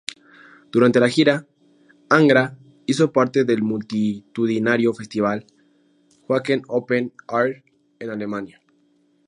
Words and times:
Durante 0.71 0.99
la 0.99 1.09
gira, 1.09 1.45
Angra 2.09 2.57
hizo 2.87 3.11
parte 3.11 3.43
del 3.45 3.61
multitudinario 3.61 4.95
festival 4.95 5.45
Wacken 6.27 6.63
Open 6.69 7.13
Air 7.27 7.63
en 7.99 8.09
Alemania. 8.09 8.63